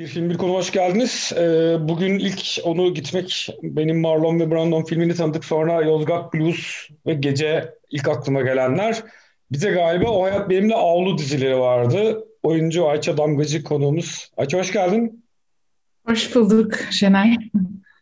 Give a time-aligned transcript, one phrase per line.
[0.00, 1.32] Bir film bir konu hoş geldiniz.
[1.36, 7.14] Ee, bugün ilk onu gitmek benim Marlon ve Brandon filmini tanıdık sonra Yozgat Blues ve
[7.14, 9.02] Gece ilk aklıma gelenler.
[9.52, 12.24] Bize galiba O Hayat Benimle Avlu dizileri vardı.
[12.42, 14.30] Oyuncu Ayça Damgacı konuğumuz.
[14.36, 15.24] Ayça hoş geldin.
[16.06, 17.36] Hoş bulduk Şenay.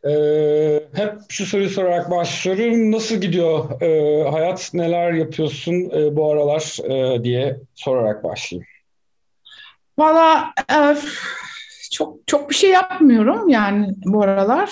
[0.04, 2.92] Ee, hep şu soruyu sorarak başlıyorum.
[2.92, 8.68] Nasıl gidiyor ee, hayat, neler yapıyorsun e, bu aralar e, diye sorarak başlayayım.
[9.98, 10.96] Valla e,
[11.90, 14.70] çok çok bir şey yapmıyorum yani bu aralar.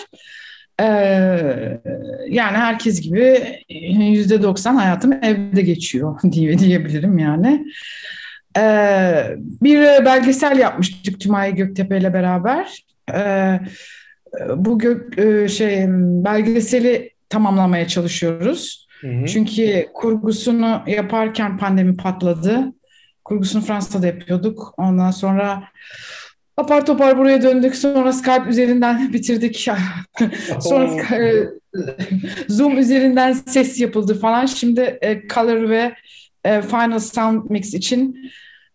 [0.81, 1.81] Ee,
[2.29, 3.59] yani herkes gibi
[3.99, 7.67] yüzde doksan hayatım evde geçiyor diye diyebilirim yani.
[8.59, 12.87] Ee, bir belgesel yapmıştık Tümay Göktepe ile beraber.
[13.15, 13.61] Ee,
[14.57, 15.85] bu gök, e, şey
[16.25, 18.89] belgeseli tamamlamaya çalışıyoruz.
[19.01, 19.27] Hı hı.
[19.27, 22.73] Çünkü kurgusunu yaparken pandemi patladı.
[23.25, 24.75] Kurgusunu Fransa'da yapıyorduk.
[24.77, 25.63] Ondan sonra
[26.57, 27.77] apar topar buraya döndük.
[27.77, 29.69] Sonra Skype üzerinden bitirdik.
[30.61, 31.49] sonra e,
[32.49, 34.47] Zoom üzerinden ses yapıldı falan.
[34.47, 35.93] Şimdi e, Color ve
[36.63, 38.31] Final Sound Mix için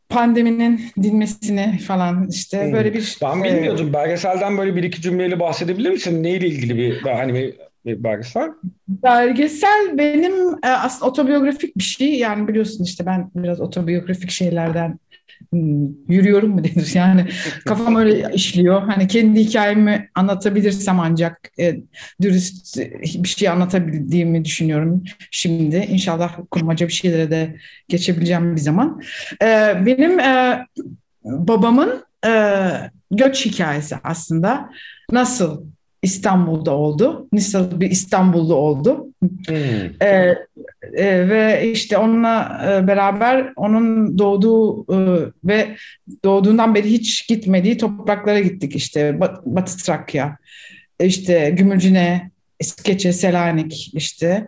[0.10, 2.74] pandeminin dinmesini falan işte hmm.
[2.74, 3.18] böyle bir...
[3.22, 3.90] Ben bilmiyordum.
[3.90, 6.24] E, Belgeselden böyle bir iki cümleyle bahsedebilir misin?
[6.24, 8.50] Neyle ilgili bir hani bir, bir belgesel?
[8.88, 12.16] Belgesel benim e, aslında otobiyografik bir şey.
[12.16, 15.00] Yani biliyorsun işte ben biraz otobiyografik şeylerden
[16.08, 17.28] yürüyorum mu denir yani
[17.66, 18.82] kafam öyle işliyor.
[18.82, 21.80] Hani kendi hikayemi anlatabilirsem ancak e,
[22.22, 25.76] dürüst bir şey anlatabildiğimi düşünüyorum şimdi.
[25.76, 27.56] İnşallah kurmaca bir şeylere de
[27.88, 29.02] geçebileceğim bir zaman.
[29.42, 29.46] E,
[29.86, 30.66] benim e,
[31.24, 32.32] babamın e,
[33.12, 34.70] göç hikayesi aslında
[35.12, 35.64] nasıl
[36.02, 37.28] İstanbul'da oldu.
[37.34, 39.08] Nasıl bir İstanbul'da oldu.
[39.48, 39.56] Hmm.
[40.02, 40.36] Ee,
[40.94, 44.98] e, ve işte onunla e, beraber onun doğduğu e,
[45.44, 45.76] ve
[46.26, 48.76] doğduğundan beri hiç gitmediği topraklara gittik.
[48.76, 50.38] İşte Bat Batı Trakya,
[51.00, 54.48] işte Gümülcine, İskeçe, Selanik işte.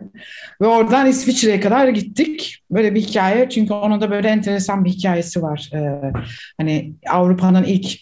[0.60, 2.62] Ve oradan İsviçre'ye kadar gittik.
[2.70, 3.48] Böyle bir hikaye.
[3.50, 5.70] Çünkü onun da böyle enteresan bir hikayesi var.
[5.74, 6.12] Ee,
[6.58, 7.98] hani Avrupa'nın ilk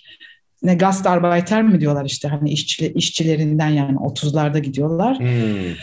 [0.62, 5.18] ne Gastarbeiter mi diyorlar işte hani işçi, işçilerinden yani 30'larda gidiyorlar.
[5.18, 5.74] Hmm.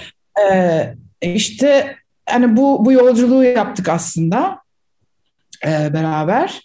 [0.51, 1.95] Ee, işte
[2.25, 4.59] hani bu bu yolculuğu yaptık aslında
[5.65, 6.61] e, beraber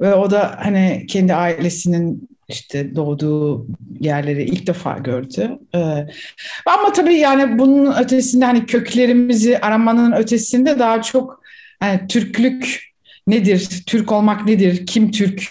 [0.00, 3.66] ve o da hani kendi ailesinin işte doğduğu
[4.00, 5.58] yerleri ilk defa gördü.
[5.74, 6.06] Ee,
[6.66, 11.42] ama tabii yani bunun ötesinde hani köklerimizi aramanın ötesinde daha çok
[11.80, 12.92] hani Türklük
[13.26, 15.50] nedir, Türk olmak nedir, kim Türk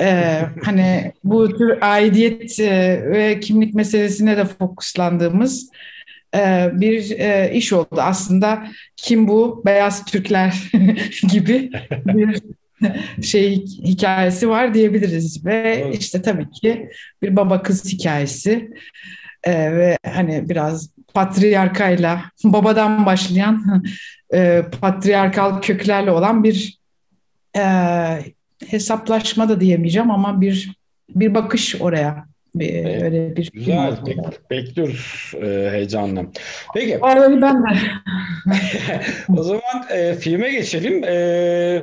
[0.00, 5.70] ee, hani bu tür aidiyet e, ve kimlik meselesine de fokuslandığımız
[6.34, 7.96] e, bir e, iş oldu.
[8.00, 8.66] Aslında
[8.96, 10.70] kim bu beyaz Türkler
[11.32, 11.70] gibi
[12.06, 12.42] bir
[13.22, 16.02] şey hikayesi var diyebiliriz ve evet.
[16.02, 16.90] işte tabii ki
[17.22, 18.70] bir baba kız hikayesi
[19.44, 23.84] e, ve hani biraz patriarkayla babadan başlayan
[24.34, 26.78] e, patriarkal köklerle olan bir
[27.56, 27.62] e,
[28.66, 30.72] hesaplaşma da diyemeyeceğim ama bir
[31.08, 32.28] bir bakış oraya.
[32.54, 33.74] Bir, öyle bir Güzel.
[33.76, 36.26] Bek- bekliyoruz e, heyecanla.
[36.74, 36.98] Peki.
[37.00, 37.68] Arada ben de.
[39.36, 39.60] o zaman
[39.90, 41.04] e, filme geçelim.
[41.04, 41.82] E,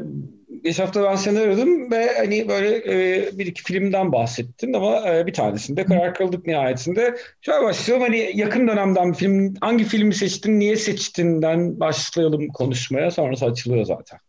[0.65, 5.27] Geç hafta ben seni aradım ve hani böyle e, bir iki filmden bahsettin ama e,
[5.27, 7.15] bir tanesinde karar kıldık nihayetinde.
[7.41, 13.45] Şöyle başlayalım hani yakın dönemden bir film hangi filmi seçtin, niye seçtinden başlayalım konuşmaya sonrası
[13.45, 14.19] açılıyor zaten.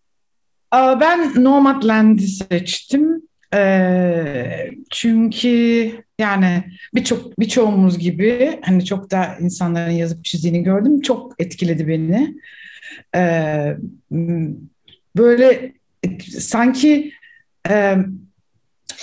[0.73, 3.23] Ben Nomadland'i seçtim.
[3.55, 6.65] Ee, çünkü yani
[6.95, 11.01] birçok birçoğumuz gibi hani çok da insanların yazıp çizdiğini gördüm.
[11.01, 12.35] Çok etkiledi beni.
[13.15, 13.77] Ee,
[15.17, 15.73] böyle
[16.39, 17.13] sanki
[17.71, 17.97] e,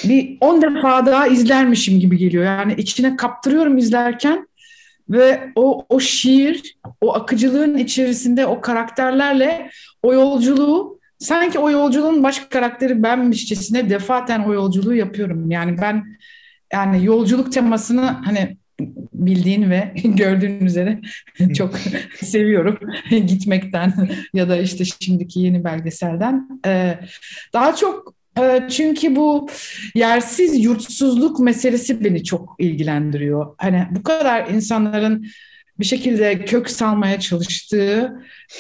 [0.04, 2.46] bir on defa daha izlermişim gibi geliyor.
[2.46, 4.48] Yani içine kaptırıyorum izlerken
[5.10, 9.70] ve o o şiir, o akıcılığın içerisinde o karakterlerle
[10.04, 10.93] o yolculuğu
[11.24, 15.52] sanki o yolculuğun baş karakteri benmişçesine defaten o yolculuğu yapıyorum.
[15.52, 16.04] Yani ben
[16.74, 18.58] yani yolculuk temasını hani
[19.14, 21.02] bildiğin ve gördüğün üzere
[21.58, 21.76] çok
[22.22, 22.80] seviyorum
[23.10, 23.94] gitmekten
[24.34, 26.48] ya da işte şimdiki yeni belgeselden.
[26.66, 27.00] Ee,
[27.54, 29.50] daha çok e, çünkü bu
[29.96, 33.56] yersiz yurtsuzluk meselesi beni çok ilgilendiriyor.
[33.58, 35.26] Hani bu kadar insanların
[35.80, 38.14] bir şekilde kök salmaya çalıştığı,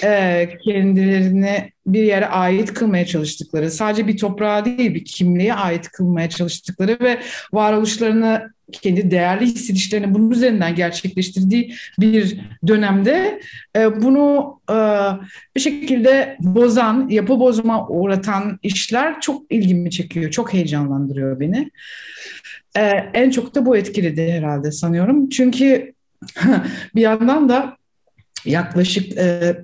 [0.03, 6.29] e, kendilerini bir yere ait kılmaya çalıştıkları, sadece bir toprağa değil bir kimliğe ait kılmaya
[6.29, 7.19] çalıştıkları ve
[7.53, 13.41] varoluşlarını kendi değerli hissedişlerini bunun üzerinden gerçekleştirdiği bir dönemde
[13.75, 14.75] e, bunu e,
[15.55, 21.71] bir şekilde bozan, yapı bozma uğratan işler çok ilgimi çekiyor, çok heyecanlandırıyor beni.
[22.77, 22.81] E,
[23.13, 25.29] en çok da bu etkiledi herhalde sanıyorum.
[25.29, 25.92] Çünkü
[26.95, 27.77] bir yandan da
[28.45, 29.17] yaklaşık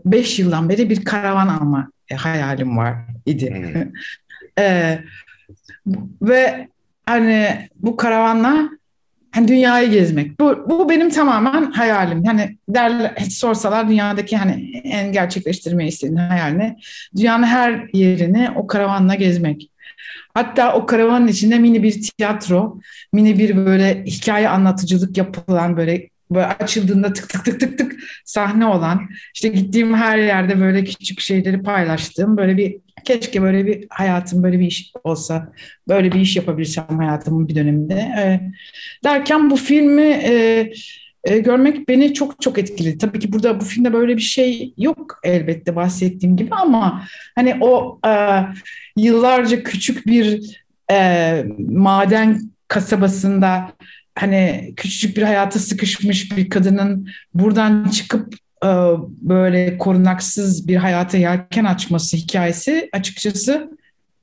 [0.06, 2.96] 5 e, yıldan beri bir karavan alma e, hayalim var
[3.26, 3.54] idi.
[3.54, 3.84] Hmm.
[4.66, 5.00] e,
[6.22, 6.68] ve
[7.06, 8.70] hani bu karavanla
[9.32, 10.40] hani dünyayı gezmek.
[10.40, 12.24] Bu, bu benim tamamen hayalim.
[12.24, 16.76] Yani derler, sorsalar dünyadaki hani en gerçekleştirmeyi istediğin hayalini
[17.18, 19.72] dünyanın her yerini o karavanla gezmek.
[20.34, 22.80] Hatta o karavanın içinde mini bir tiyatro,
[23.14, 28.66] mini bir böyle hikaye anlatıcılık yapılan böyle böyle açıldığında tık tık tık tık tık sahne
[28.66, 34.44] olan işte gittiğim her yerde böyle küçük şeyleri paylaştığım böyle bir keşke böyle bir hayatım
[34.44, 35.54] böyle bir iş olsa
[35.88, 38.52] böyle bir iş yapabilsem hayatımın bir döneminde e,
[39.04, 40.72] derken bu filmi e,
[41.24, 42.98] e, görmek beni çok çok etkiledi.
[42.98, 47.04] Tabii ki burada bu filmde böyle bir şey yok elbette bahsettiğim gibi ama
[47.36, 48.12] hani o e,
[48.98, 50.60] yıllarca küçük bir
[50.92, 53.72] e, maden kasabasında
[54.20, 58.34] hani küçücük bir hayata sıkışmış bir kadının buradan çıkıp
[58.64, 58.70] e,
[59.22, 63.70] böyle korunaksız bir hayata yelken açması hikayesi açıkçası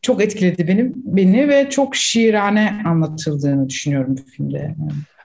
[0.03, 4.75] çok etkiledi benim beni ve çok şiirane anlatıldığını düşünüyorum bu filmde.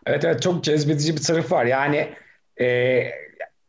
[0.05, 1.65] Evet evet çok cezbedici bir taraf var.
[1.65, 2.07] Yani
[2.61, 2.67] e,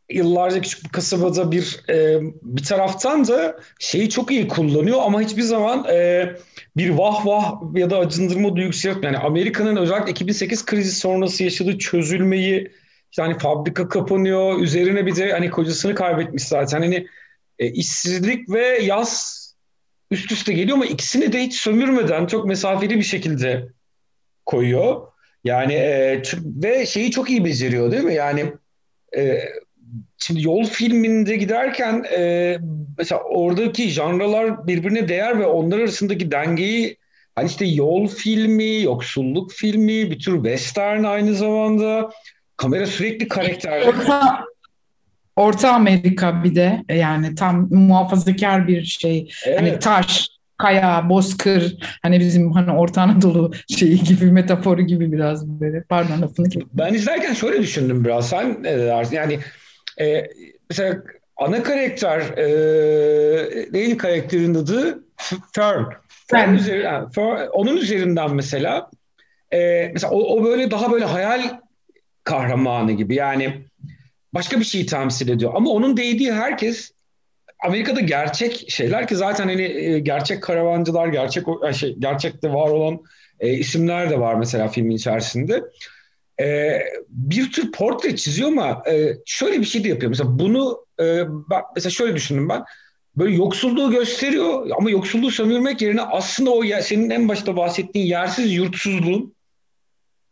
[0.09, 5.41] yıllarca küçük bir kasabada bir e, bir taraftan da şeyi çok iyi kullanıyor ama hiçbir
[5.41, 6.29] zaman e,
[6.77, 9.03] bir vah vah ya da acındırma duygusu yok.
[9.03, 12.71] Yani Amerika'nın özellikle 2008 krizi sonrası yaşadığı çözülmeyi
[13.17, 14.59] yani fabrika kapanıyor.
[14.59, 16.81] Üzerine bir de hani kocasını kaybetmiş zaten.
[16.81, 17.07] Hani
[17.59, 19.43] e, işsizlik ve yaz
[20.11, 23.67] üst üste geliyor ama ikisini de hiç sömürmeden çok mesafeli bir şekilde
[24.45, 25.07] koyuyor.
[25.43, 28.13] Yani e, ve şeyi çok iyi beceriyor değil mi?
[28.13, 28.53] Yani
[29.17, 29.39] e,
[30.17, 32.57] şimdi yol filminde giderken e,
[32.97, 36.97] mesela oradaki janralar birbirine değer ve onlar arasındaki dengeyi
[37.35, 42.11] hani işte yol filmi, yoksulluk filmi, bir tür western aynı zamanda.
[42.57, 43.81] Kamera sürekli karakter.
[43.81, 44.45] Orta,
[45.35, 49.29] Orta Amerika bir de yani tam muhafazakar bir şey.
[49.45, 49.61] Hani evet.
[49.61, 55.83] Hani taş, kaya, bozkır hani bizim hani Orta Anadolu şeyi gibi metaforu gibi biraz böyle.
[55.83, 56.47] Pardon lafını.
[56.73, 58.29] Ben izlerken şöyle düşündüm biraz.
[58.29, 59.15] Sen ne dersin?
[59.15, 59.39] Yani
[59.99, 60.27] e,
[60.69, 61.03] mesela
[61.37, 65.03] ana karakter e, neyin karakterin adı?
[65.55, 65.83] Fern.
[66.27, 68.89] Fern üzerinden, Fern, onun üzerinden mesela
[69.51, 71.59] e, mesela o, o böyle daha böyle hayal
[72.23, 73.65] kahramanı gibi yani
[74.33, 75.51] başka bir şeyi temsil ediyor.
[75.55, 76.91] Ama onun değdiği herkes
[77.63, 82.99] Amerika'da gerçek şeyler ki zaten hani e, gerçek karavancılar, gerçek şey gerçekte var olan
[83.39, 85.63] e, isimler de var mesela filmin içerisinde.
[86.41, 90.09] E, bir tür portre çiziyor ama e, şöyle bir şey de yapıyor.
[90.09, 92.63] Mesela bunu e, bak mesela şöyle düşündüm ben.
[93.15, 99.33] Böyle yoksulluğu gösteriyor ama yoksulluğu sömürmek yerine aslında o senin en başta bahsettiğin yersiz yurtsuzluğun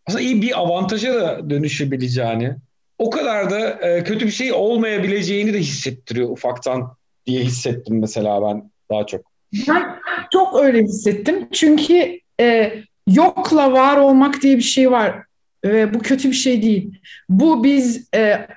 [0.05, 2.55] aslında iyi bir avantaja da dönüşebileceğini,
[2.97, 8.71] o kadar da e, kötü bir şey olmayabileceğini de hissettiriyor ufaktan diye hissettim mesela ben
[8.91, 9.21] daha çok.
[9.67, 9.99] Ben
[10.33, 11.47] çok öyle hissettim.
[11.51, 12.73] Çünkü e,
[13.07, 15.23] yokla var olmak diye bir şey var.
[15.65, 16.99] Ve bu kötü bir şey değil.
[17.29, 18.47] Bu biz e,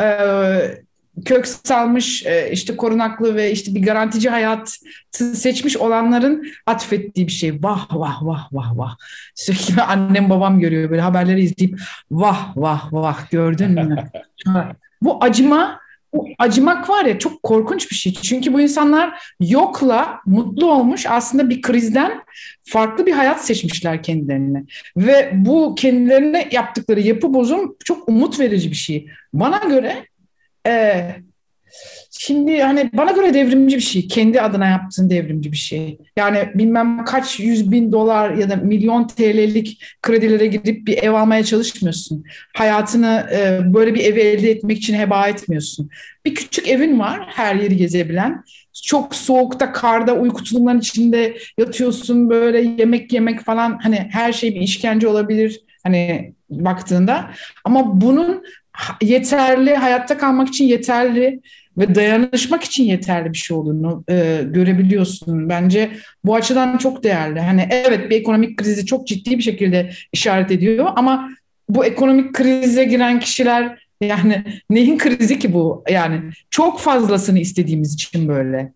[0.00, 0.06] e,
[1.24, 4.78] kök salmış e, işte korunaklı ve işte bir garantici hayat
[5.10, 7.62] seçmiş olanların atfettiği bir şey.
[7.62, 8.96] Vah vah vah vah vah.
[9.34, 14.10] Sürekli annem babam görüyor böyle haberleri izleyip vah vah vah gördün mü?
[15.02, 15.80] Bu acıma
[16.38, 18.12] acımak var ya çok korkunç bir şey.
[18.12, 22.22] Çünkü bu insanlar yokla mutlu olmuş aslında bir krizden
[22.64, 24.64] farklı bir hayat seçmişler kendilerine.
[24.96, 29.06] Ve bu kendilerine yaptıkları yapı bozum çok umut verici bir şey.
[29.32, 30.06] Bana göre
[30.66, 31.06] e,
[32.10, 34.08] Şimdi hani bana göre devrimci bir şey.
[34.08, 35.98] Kendi adına yaptığın devrimci bir şey.
[36.16, 41.44] Yani bilmem kaç yüz bin dolar ya da milyon TL'lik kredilere gidip bir ev almaya
[41.44, 42.24] çalışmıyorsun.
[42.56, 45.90] Hayatını e, böyle bir evi elde etmek için heba etmiyorsun.
[46.24, 48.44] Bir küçük evin var her yeri gezebilen.
[48.84, 53.78] Çok soğukta, karda, uyku tulumların içinde yatıyorsun böyle yemek yemek falan.
[53.82, 57.30] Hani her şey bir işkence olabilir hani baktığında.
[57.64, 58.42] Ama bunun
[59.02, 61.40] yeterli, hayatta kalmak için yeterli
[61.78, 65.48] ve dayanışmak için yeterli bir şey olduğunu e, görebiliyorsun.
[65.48, 65.90] Bence
[66.24, 67.40] bu açıdan çok değerli.
[67.40, 71.30] Hani evet bir ekonomik krizi çok ciddi bir şekilde işaret ediyor ama
[71.68, 75.84] bu ekonomik krize giren kişiler Yani neyin krizi ki bu?
[75.90, 78.72] Yani çok fazlasını istediğimiz için böyle.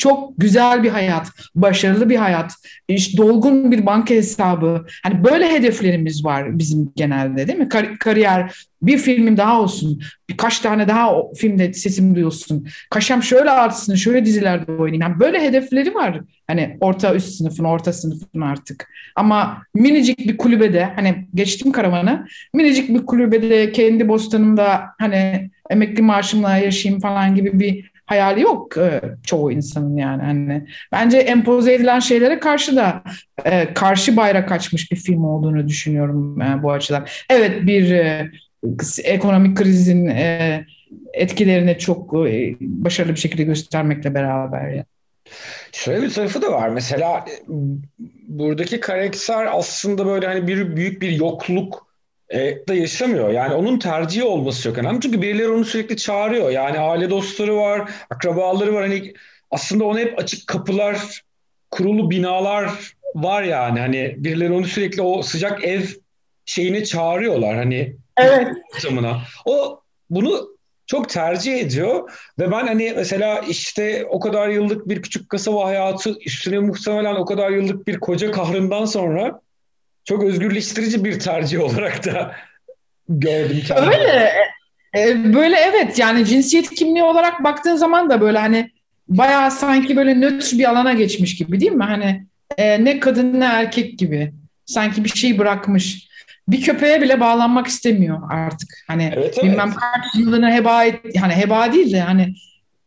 [0.00, 2.52] Çok güzel bir hayat, başarılı bir hayat,
[2.88, 4.86] işte dolgun bir banka hesabı.
[5.02, 7.68] Hani böyle hedeflerimiz var bizim genelde değil mi?
[7.68, 8.52] Kar- kariyer,
[8.82, 12.66] bir filmim daha olsun, birkaç tane daha filmde sesim duyulsun.
[12.90, 15.02] Kaşem şöyle artsın, şöyle dizilerde oynayayım.
[15.02, 16.20] Yani böyle hedefleri var.
[16.46, 18.88] Hani orta üst sınıfın, orta sınıfın artık.
[19.16, 26.56] Ama minicik bir kulübede, hani geçtim karavanı, minicik bir kulübede kendi bostanımda hani emekli maaşımla
[26.56, 30.22] yaşayayım falan gibi bir hayali yok e, çoğu insanın yani.
[30.22, 33.02] Hani bence empoze edilen şeylere karşı da
[33.44, 37.06] e, karşı bayrak açmış bir film olduğunu düşünüyorum e, bu açıdan.
[37.30, 37.96] Evet bir
[39.04, 40.64] ekonomik krizin e,
[41.12, 42.12] etkilerini çok
[42.60, 44.68] başarılı bir şekilde göstermekle beraber.
[44.68, 44.84] Yani.
[45.72, 46.68] Şöyle bir tarafı da var.
[46.68, 47.24] Mesela
[48.28, 51.89] buradaki karakter aslında böyle hani bir büyük bir yokluk
[52.30, 53.30] e, da yaşamıyor.
[53.30, 55.00] Yani onun tercihi olması çok önemli.
[55.00, 56.50] Çünkü birileri onu sürekli çağırıyor.
[56.50, 58.82] Yani aile dostları var, akrabaları var.
[58.82, 59.14] Hani
[59.50, 61.22] aslında ona hep açık kapılar,
[61.70, 62.70] kurulu binalar
[63.14, 63.80] var yani.
[63.80, 65.82] Hani birileri onu sürekli o sıcak ev
[66.44, 67.56] şeyine çağırıyorlar.
[67.56, 68.48] Hani evet.
[68.76, 69.20] ortamına.
[69.44, 70.50] O bunu
[70.86, 76.14] çok tercih ediyor ve ben hani mesela işte o kadar yıllık bir küçük kasaba hayatı
[76.26, 79.40] üstüne muhtemelen o kadar yıllık bir koca kahrından sonra
[80.10, 82.34] çok özgürleştirici bir tercih olarak da
[83.08, 83.94] gördüm kendimi.
[83.94, 84.32] Öyle.
[84.96, 88.70] E, böyle evet yani cinsiyet kimliği olarak baktığın zaman da böyle hani
[89.08, 91.84] bayağı sanki böyle nötr bir alana geçmiş gibi değil mi?
[91.84, 92.26] Hani
[92.58, 94.32] e, ne kadın ne erkek gibi.
[94.66, 96.08] Sanki bir şey bırakmış.
[96.48, 98.68] Bir köpeğe bile bağlanmak istemiyor artık.
[98.86, 99.44] Hani evet, evet.
[99.44, 102.34] bilmem kaç yılını heba et, hani heba değil de hani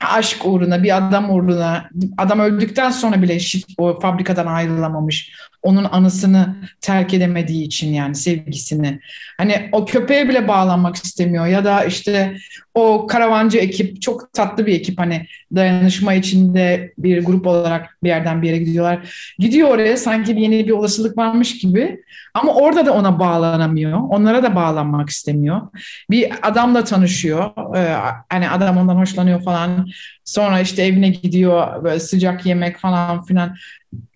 [0.10, 3.38] aşk uğruna, bir adam uğruna, adam öldükten sonra bile
[3.78, 5.34] o fabrikadan ayrılamamış.
[5.62, 9.00] Onun anısını terk edemediği için yani sevgisini.
[9.38, 12.36] Hani o köpeğe bile bağlanmak istemiyor ya da işte
[12.74, 18.42] o karavancı ekip çok tatlı bir ekip hani dayanışma içinde bir grup olarak bir yerden
[18.42, 19.34] bir yere gidiyorlar.
[19.40, 22.04] Gidiyor oraya sanki yeni bir olasılık varmış gibi
[22.34, 24.00] ama orada da ona bağlanamıyor.
[24.10, 25.62] Onlara da bağlanmak istemiyor.
[26.10, 27.52] Bir adamla tanışıyor.
[27.76, 27.96] Ee,
[28.30, 29.88] hani adam ondan hoşlanıyor falan.
[30.26, 33.56] Sonra işte evine gidiyor böyle sıcak yemek falan filan.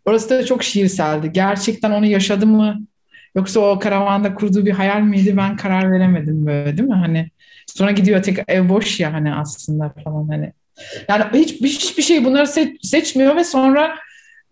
[0.05, 1.31] Orası da çok şiirseldi.
[1.31, 2.79] Gerçekten onu yaşadı mı?
[3.35, 5.37] Yoksa o karavanda kurduğu bir hayal miydi?
[5.37, 6.95] Ben karar veremedim böyle değil mi?
[6.95, 7.29] Hani
[7.77, 10.53] sonra gidiyor tek ev boş ya hani aslında falan hani.
[11.09, 13.95] Yani hiç hiçbir şey bunları seç, seçmiyor ve sonra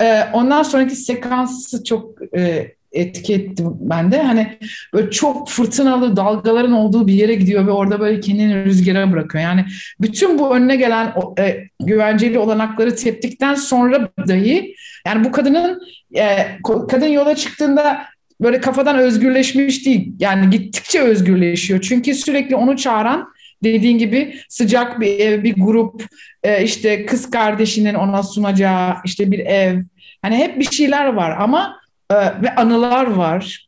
[0.01, 4.21] e, ondan sonraki sekansı çok e, etki etti bende.
[4.21, 4.57] Hani
[4.93, 9.43] böyle çok fırtınalı dalgaların olduğu bir yere gidiyor ve orada böyle kendini rüzgara bırakıyor.
[9.43, 9.65] Yani
[10.01, 14.75] bütün bu önüne gelen e, güvenceli olanakları teptikten sonra dahi
[15.07, 15.81] yani bu kadının
[16.15, 16.57] e,
[16.89, 18.05] kadın yola çıktığında
[18.41, 20.13] böyle kafadan özgürleşmiş değil.
[20.19, 21.81] Yani gittikçe özgürleşiyor.
[21.81, 26.03] Çünkü sürekli onu çağıran dediğin gibi sıcak bir bir grup
[26.43, 29.81] e, işte kız kardeşinin ona sunacağı işte bir ev
[30.21, 31.79] hani hep bir şeyler var ama
[32.11, 33.67] e, ve anılar var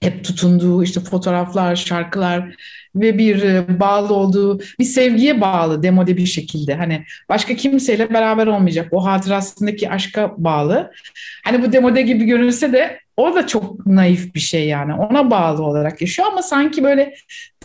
[0.00, 2.54] hep tutunduğu işte fotoğraflar şarkılar
[3.00, 8.46] ve bir e, bağlı olduğu bir sevgiye bağlı demode bir şekilde hani başka kimseyle beraber
[8.46, 10.92] olmayacak o hatırasındaki aşka bağlı
[11.44, 15.62] hani bu demode gibi görünse de o da çok naif bir şey yani ona bağlı
[15.64, 17.14] olarak yaşıyor ama sanki böyle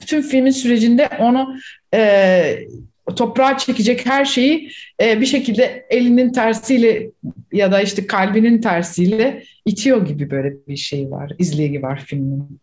[0.01, 1.55] bütün filmin sürecinde onu
[1.93, 2.67] e,
[3.15, 4.71] toprağa çekecek her şeyi
[5.01, 7.09] e, bir şekilde elinin tersiyle
[7.51, 12.59] ya da işte kalbinin tersiyle itiyor gibi böyle bir şey var, izleyici var filmin.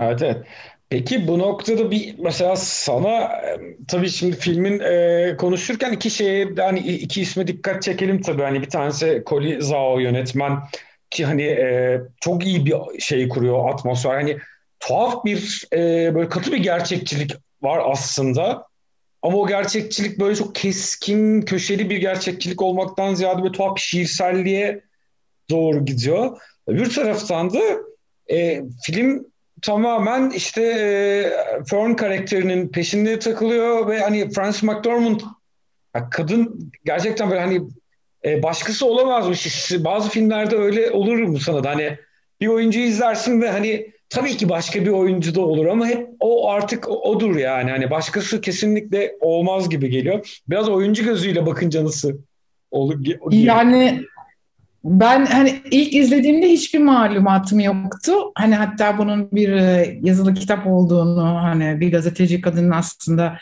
[0.00, 0.36] Evet, evet.
[0.94, 3.42] Peki bu noktada bir mesela sana
[3.88, 8.42] tabii şimdi filmin e, konuşurken iki şeye hani iki isme dikkat çekelim tabii.
[8.42, 10.58] Hani bir tanesi Koli Zhao yönetmen
[11.10, 14.14] ki hani e, çok iyi bir şey kuruyor atmosfer.
[14.14, 14.38] Hani
[14.80, 17.32] tuhaf bir e, böyle katı bir gerçekçilik
[17.62, 18.66] var aslında.
[19.22, 24.80] Ama o gerçekçilik böyle çok keskin köşeli bir gerçekçilik olmaktan ziyade böyle tuhaf bir şiirselliğe
[25.50, 26.38] doğru gidiyor.
[26.66, 27.60] Öbür taraftan da
[28.30, 29.33] e, film
[29.64, 35.20] tamamen işte e, Fern karakterinin peşinde takılıyor ve hani Frances McDormand
[36.10, 37.60] kadın gerçekten böyle hani
[38.24, 39.72] e, başkası olamazmış.
[39.78, 41.98] Bazı filmlerde öyle olur mu sana da hani
[42.40, 46.50] bir oyuncuyu izlersin ve hani tabii ki başka bir oyuncu da olur ama hep o
[46.50, 47.70] artık odur yani.
[47.70, 50.40] Hani başkası kesinlikle olmaz gibi geliyor.
[50.48, 52.12] Biraz oyuncu gözüyle bakınca nasıl
[52.70, 52.98] olur?
[53.30, 54.04] Yani
[54.84, 58.12] ben hani ilk izlediğimde hiçbir malumatım yoktu.
[58.34, 63.38] Hani hatta bunun bir e, yazılı kitap olduğunu, hani bir gazeteci kadının aslında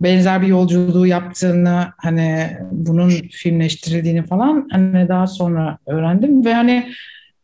[0.00, 6.92] benzer bir yolculuğu yaptığını, hani bunun filmleştirildiğini falan hani daha sonra öğrendim ve hani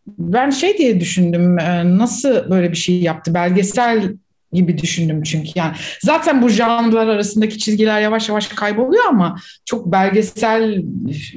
[0.06, 3.34] ben şey diye düşündüm, e, nasıl böyle bir şey yaptı?
[3.34, 4.16] Belgesel
[4.52, 5.72] gibi düşündüm çünkü yani
[6.02, 10.82] zaten bu janrlar arasındaki çizgiler yavaş yavaş kayboluyor ama çok belgesel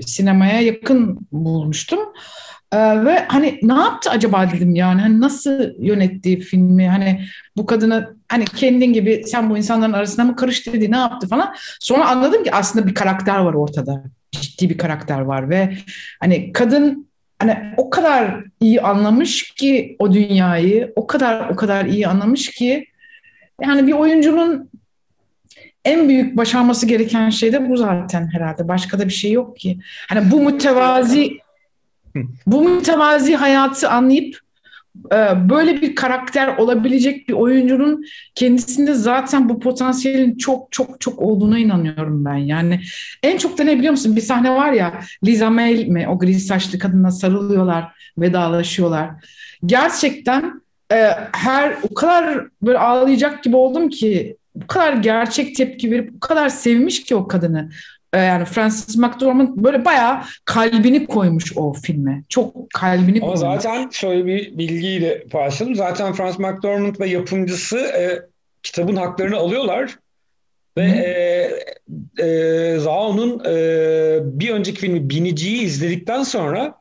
[0.06, 2.00] sinemaya yakın bulmuştum.
[2.74, 7.26] Ee, ve hani ne yaptı acaba dedim yani hani nasıl yönettiği filmi hani
[7.58, 11.56] bu kadını hani kendin gibi sen bu insanların arasında mı karıştı dedi ne yaptı falan.
[11.80, 14.04] Sonra anladım ki aslında bir karakter var ortada.
[14.32, 15.78] Ciddi bir karakter var ve
[16.20, 22.08] hani kadın hani o kadar iyi anlamış ki o dünyayı o kadar o kadar iyi
[22.08, 22.86] anlamış ki
[23.62, 24.70] yani bir oyuncunun
[25.86, 28.68] en büyük başarması gereken şey de bu zaten herhalde.
[28.68, 29.80] Başka da bir şey yok ki.
[30.10, 31.38] Hani bu mütevazi
[32.48, 34.40] bu mütevazi hayatı anlayıp
[35.14, 41.60] e, böyle bir karakter olabilecek bir oyuncunun kendisinde zaten bu potansiyelin çok çok çok olduğuna
[41.60, 42.38] inanıyorum ben.
[42.38, 42.82] Yani
[43.24, 44.16] en çok da ne biliyor musun?
[44.16, 49.10] Bir sahne var ya Liza May mi o gri saçlı kadına sarılıyorlar, vedalaşıyorlar.
[49.66, 56.14] Gerçekten e, her o kadar böyle ağlayacak gibi oldum ki bu kadar gerçek tepki verip
[56.14, 57.70] bu kadar sevmiş ki o kadını.
[58.14, 62.24] E, yani Francis McDormand böyle bayağı kalbini koymuş o filme.
[62.30, 63.40] Çok kalbini koymuş.
[63.40, 65.76] zaten şöyle bir bilgiyle paylaşalım.
[65.76, 68.22] Zaten Francis McDormand ve yapımcısı e,
[68.64, 69.96] kitabın haklarını alıyorlar.
[70.78, 73.54] Ve e, e, Zao'nun e,
[74.24, 76.76] bir önceki filmi Binici'yi izledikten sonra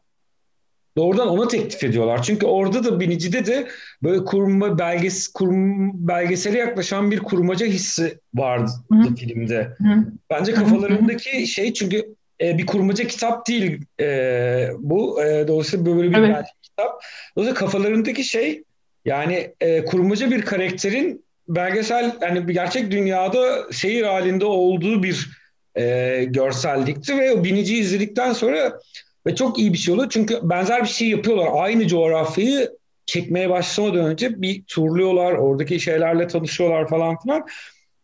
[0.99, 2.23] doğrudan ona teklif ediyorlar.
[2.23, 3.69] Çünkü orada da Binici'de de
[4.03, 9.15] böyle kurma belges kurum, belgesele yaklaşan bir kurmaca hissi vardı Hı.
[9.15, 9.61] filmde.
[9.79, 10.05] Hı.
[10.31, 15.23] Bence kafalarındaki şey çünkü e, bir kurmaca kitap değil e, bu.
[15.25, 16.47] E, dolayısıyla böyle bir Evet.
[16.63, 17.03] kitap.
[17.37, 18.63] Dolayısıyla kafalarındaki şey
[19.05, 25.31] yani e, kurmaca bir karakterin belgesel yani gerçek dünyada şehir halinde olduğu bir
[25.75, 28.81] e, görsellikti ve o Binici izledikten sonra
[29.29, 30.11] ve çok iyi bir şey oluyor.
[30.11, 31.49] Çünkü benzer bir şey yapıyorlar.
[31.53, 35.33] Aynı coğrafyayı çekmeye başlamadan önce bir turluyorlar.
[35.33, 37.47] Oradaki şeylerle tanışıyorlar falan filan.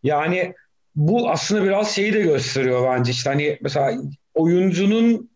[0.02, 0.54] Yani
[0.96, 3.12] bu aslında biraz şeyi de gösteriyor bence.
[3.12, 3.94] İşte hani mesela
[4.34, 5.30] oyuncunun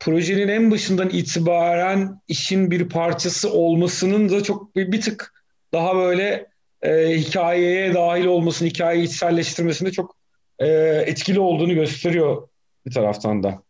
[0.00, 5.34] projenin en başından itibaren işin bir parçası olmasının da çok bir, bir tık
[5.72, 6.46] daha böyle
[6.82, 10.16] e, hikayeye dahil olmasını, hikayeyi içselleştirmesinde çok
[10.58, 10.66] e,
[11.06, 12.48] etkili olduğunu gösteriyor
[12.86, 13.67] bir taraftan da.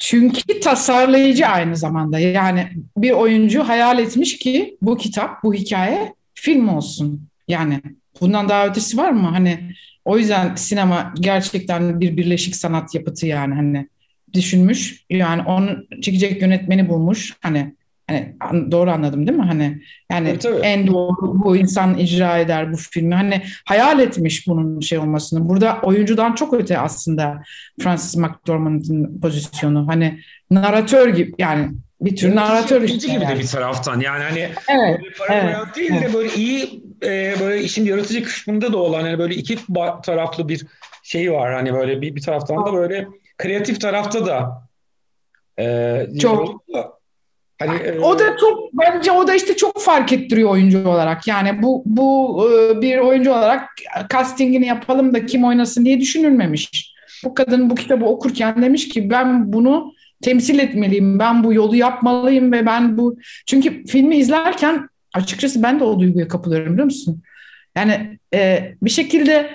[0.00, 2.18] Çünkü tasarlayıcı aynı zamanda.
[2.18, 7.28] Yani bir oyuncu hayal etmiş ki bu kitap, bu hikaye film olsun.
[7.48, 7.80] Yani
[8.20, 9.28] bundan daha ötesi var mı?
[9.28, 13.88] Hani o yüzden sinema gerçekten bir birleşik sanat yapıtı yani hani
[14.32, 15.04] düşünmüş.
[15.10, 17.36] Yani onu çekecek yönetmeni bulmuş.
[17.40, 17.74] Hani
[18.10, 19.44] hani an- doğru anladım değil mi?
[19.44, 20.66] Hani yani Tabii, tabii.
[20.66, 23.14] en doğru bu insan icra eder bu filmi.
[23.14, 25.48] Hani hayal etmiş bunun şey olmasını.
[25.48, 27.42] Burada oyuncudan çok öte aslında
[27.80, 29.88] Francis McDormand'ın pozisyonu.
[29.88, 30.20] Hani
[30.50, 31.70] naratör gibi yani
[32.00, 33.36] bir tür naratör Yaratıcı işte gibi yani.
[33.36, 36.08] de bir taraftan yani hani Evet, böyle para evet, değil evet.
[36.08, 39.58] de böyle iyi e, böyle işin yaratıcı kısmında da olan hani böyle iki
[40.02, 40.66] taraflı bir
[41.02, 44.68] şey var hani böyle bir, bir taraftan da böyle kreatif tarafta da
[45.58, 46.62] e, Çok.
[47.60, 51.28] Hani e, O da çok bence o da işte çok fark ettiriyor oyuncu olarak.
[51.28, 53.68] Yani bu bu e, bir oyuncu olarak
[54.12, 56.94] castingini yapalım da kim oynasın diye düşünülmemiş.
[57.24, 59.92] Bu kadın bu kitabı okurken demiş ki ben bunu
[60.22, 61.18] temsil etmeliyim.
[61.18, 66.28] Ben bu yolu yapmalıyım ve ben bu çünkü filmi izlerken açıkçası ben de o duyguya
[66.28, 67.22] kapılıyorum biliyor musun?
[67.76, 69.50] Yani e, bir şekilde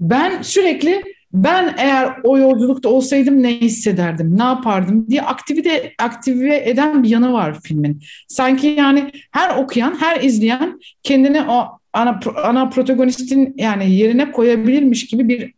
[0.00, 7.02] ben sürekli ben eğer o yolculukta olsaydım ne hissederdim, ne yapardım diye aktivite aktive eden
[7.02, 8.02] bir yanı var filmin.
[8.28, 15.28] Sanki yani her okuyan, her izleyen kendini o ana ana protagonistin yani yerine koyabilirmiş gibi
[15.28, 15.54] bir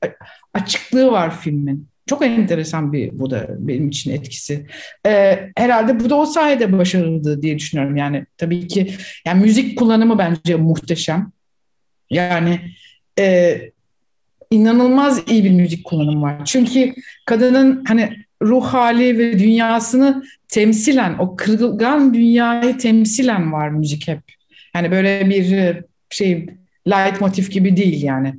[0.54, 1.88] açıklığı var filmin.
[2.06, 4.66] Çok enteresan bir bu da benim için etkisi.
[5.06, 7.96] Ee, herhalde bu da o sayede başarıldı diye düşünüyorum.
[7.96, 8.94] Yani tabii ki
[9.26, 11.32] yani müzik kullanımı bence muhteşem.
[12.10, 12.60] Yani
[13.18, 13.60] e,
[14.54, 16.44] inanılmaz iyi bir müzik kullanımı var.
[16.44, 16.94] Çünkü
[17.26, 24.20] kadının hani ruh hali ve dünyasını temsilen, o kırılgan dünyayı temsilen var müzik hep.
[24.74, 26.46] Yani böyle bir e, şey
[26.88, 28.34] light motif gibi değil yani.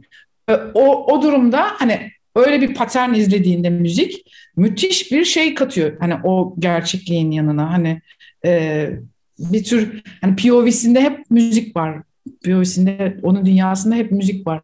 [0.50, 4.26] E, O, o durumda hani öyle bir patern izlediğinde müzik
[4.56, 5.98] müthiş bir şey katıyor.
[6.00, 8.02] Hani o gerçekliğin yanına hani
[8.46, 8.90] e,
[9.40, 12.02] bir tür hani POV'sinde hep müzik var.
[12.46, 14.62] POV'sinde onun dünyasında hep müzik var.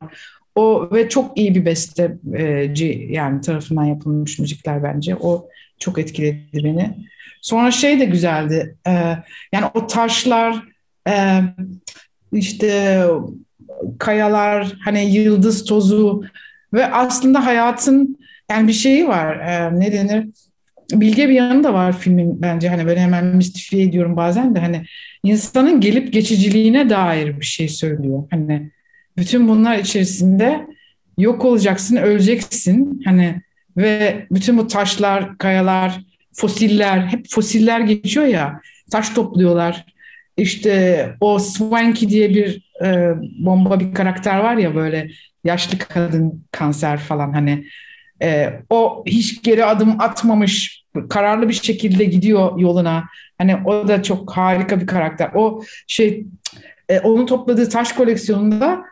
[0.55, 5.15] O ve çok iyi bir besteci yani tarafından yapılmış müzikler bence.
[5.15, 6.97] O çok etkiledi beni.
[7.41, 8.75] Sonra şey de güzeldi.
[8.87, 8.91] E,
[9.53, 10.63] yani o taşlar
[11.07, 11.41] e,
[12.33, 13.01] işte
[13.99, 16.23] kayalar hani yıldız tozu
[16.73, 18.19] ve aslında hayatın
[18.51, 19.39] yani bir şeyi var.
[19.39, 20.27] E, ne denir?
[20.91, 24.85] Bilge bir yanı da var filmin bence hani böyle hemen mistifiye ediyorum bazen de hani
[25.23, 28.23] insanın gelip geçiciliğine dair bir şey söylüyor.
[28.31, 28.71] Hani
[29.17, 30.67] bütün bunlar içerisinde
[31.17, 33.01] yok olacaksın, öleceksin.
[33.05, 33.41] Hani
[33.77, 36.01] ve bütün bu taşlar, kayalar,
[36.33, 38.61] fosiller, hep fosiller geçiyor ya.
[38.91, 39.85] Taş topluyorlar.
[40.37, 43.13] İşte o Swanky diye bir e,
[43.45, 45.11] bomba bir karakter var ya böyle
[45.43, 47.65] yaşlı kadın kanser falan hani
[48.23, 53.03] e, o hiç geri adım atmamış kararlı bir şekilde gidiyor yoluna.
[53.37, 55.31] Hani o da çok harika bir karakter.
[55.35, 56.25] O şey
[56.89, 58.85] e, onun topladığı taş koleksiyonunda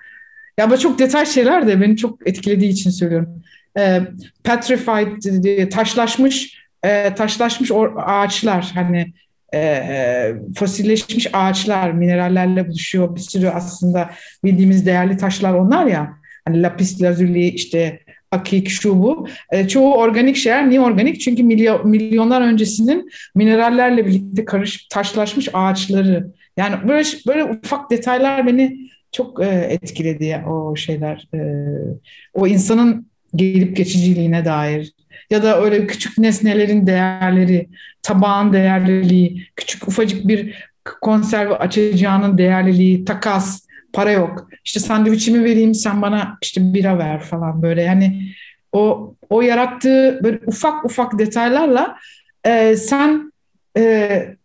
[0.60, 3.44] ya bu çok detay şeyler de beni çok etkilediği için söylüyorum.
[3.78, 4.02] E,
[4.44, 7.72] petrified taşlaşmış e, taşlaşmış
[8.06, 9.14] ağaçlar hani
[9.54, 13.16] e, fosilleşmiş ağaçlar minerallerle buluşuyor.
[13.16, 14.10] Bir sürü aslında
[14.44, 16.14] bildiğimiz değerli taşlar onlar ya.
[16.46, 18.00] Hani lapis lazuli işte
[18.32, 19.28] akik şu bu.
[19.52, 20.70] E, çoğu organik şeyler.
[20.70, 21.22] Niye organik?
[21.22, 26.28] Çünkü milyon, milyonlar öncesinin minerallerle birlikte karış taşlaşmış ağaçları.
[26.58, 31.28] Yani böyle böyle ufak detaylar beni çok e, etkiledi o şeyler.
[31.34, 31.40] E,
[32.34, 34.94] o insanın gelip geçiciliğine dair
[35.30, 37.70] ya da öyle küçük nesnelerin değerleri,
[38.02, 40.70] tabağın değerliliği, küçük ufacık bir
[41.02, 44.50] konserve açacağının değerliliği, takas, para yok.
[44.66, 48.34] İşte sandviçimi vereyim sen bana işte bira ver falan böyle yani
[48.72, 51.98] o o yarattığı böyle ufak ufak detaylarla
[52.46, 53.32] e, sen
[53.78, 54.36] e,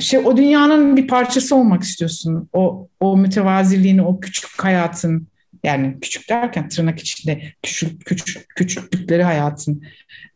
[0.00, 2.48] şey o dünyanın bir parçası olmak istiyorsun.
[2.52, 5.28] O o mütevaziliğini, o küçük hayatın
[5.64, 9.82] yani küçük derken tırnak içinde küçük, küçük küçüklükleri hayatın.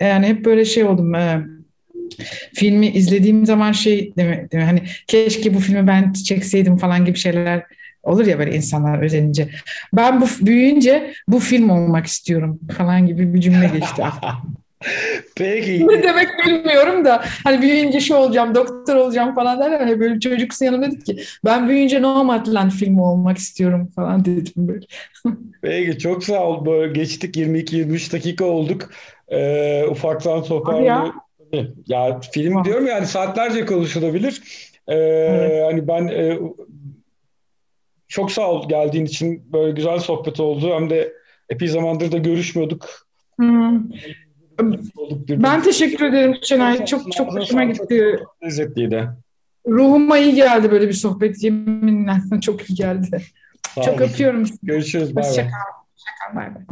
[0.00, 1.14] Yani hep böyle şey oldum.
[1.14, 1.46] E,
[2.54, 7.64] filmi izlediğim zaman şey demek, demek hani keşke bu filmi ben çekseydim falan gibi şeyler
[8.02, 9.48] olur ya böyle insanlar özenince.
[9.92, 14.02] Ben bu büyüyünce bu film olmak istiyorum falan gibi bir cümle geçti
[15.36, 15.88] Peki.
[15.88, 19.80] Ne demek bilmiyorum da hani büyüyünce şu olacağım, doktor olacağım falan derler.
[19.80, 24.86] Hani böyle çocuksun yanımda dedik ki ben büyüyünce Nomadland filmi olmak istiyorum falan dedim böyle.
[25.62, 26.66] Peki çok sağ ol.
[26.66, 28.90] Böyle geçtik 22-23 dakika olduk.
[29.28, 31.12] Ee, ufaktan toparlayalım.
[31.52, 31.66] Ya.
[31.86, 32.64] ya film tamam.
[32.64, 34.42] diyorum yani saatlerce konuşulabilir.
[34.88, 35.64] Ee, evet.
[35.64, 36.38] Hani ben e,
[38.08, 40.74] çok sağ ol geldiğin için böyle güzel sohbet oldu.
[40.74, 41.12] Hem de
[41.48, 43.06] epey zamandır da görüşmüyorduk.
[43.36, 43.80] Hmm.
[45.30, 46.84] Ben teşekkür ederim Şenay.
[46.84, 48.16] Çok çok hoşuma gitti.
[48.18, 49.08] Çok lezzetliydi.
[49.66, 51.42] Ruhuma iyi geldi böyle bir sohbet.
[51.42, 53.22] Yeminle çok iyi geldi.
[53.74, 54.08] Sağ çok olun.
[54.08, 54.44] öpüyorum.
[54.62, 55.16] Görüşürüz.
[55.16, 55.30] Bay bay.
[55.30, 55.50] Hoşçakal.
[55.94, 56.36] Hoşçakal.
[56.36, 56.62] Bay bay.